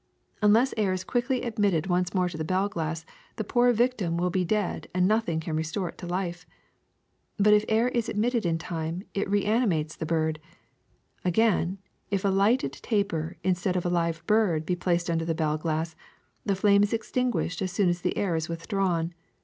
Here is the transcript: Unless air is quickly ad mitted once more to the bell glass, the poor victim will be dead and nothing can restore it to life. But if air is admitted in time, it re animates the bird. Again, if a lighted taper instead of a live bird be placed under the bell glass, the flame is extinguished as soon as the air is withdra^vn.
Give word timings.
Unless 0.41 0.73
air 0.77 0.93
is 0.93 1.03
quickly 1.03 1.43
ad 1.45 1.59
mitted 1.59 1.85
once 1.85 2.11
more 2.11 2.27
to 2.27 2.35
the 2.35 2.43
bell 2.43 2.67
glass, 2.67 3.05
the 3.35 3.43
poor 3.43 3.71
victim 3.71 4.17
will 4.17 4.31
be 4.31 4.43
dead 4.43 4.87
and 4.95 5.07
nothing 5.07 5.39
can 5.39 5.55
restore 5.55 5.89
it 5.89 5.99
to 5.99 6.07
life. 6.07 6.47
But 7.37 7.53
if 7.53 7.63
air 7.69 7.87
is 7.89 8.09
admitted 8.09 8.43
in 8.43 8.57
time, 8.57 9.03
it 9.13 9.29
re 9.29 9.45
animates 9.45 9.95
the 9.95 10.07
bird. 10.07 10.39
Again, 11.23 11.77
if 12.09 12.25
a 12.25 12.29
lighted 12.29 12.73
taper 12.73 13.37
instead 13.43 13.75
of 13.75 13.85
a 13.85 13.89
live 13.91 14.25
bird 14.25 14.65
be 14.65 14.75
placed 14.75 15.07
under 15.07 15.23
the 15.23 15.35
bell 15.35 15.59
glass, 15.59 15.95
the 16.43 16.55
flame 16.55 16.81
is 16.81 16.93
extinguished 16.93 17.61
as 17.61 17.71
soon 17.71 17.87
as 17.87 18.01
the 18.01 18.17
air 18.17 18.35
is 18.35 18.47
withdra^vn. 18.47 19.11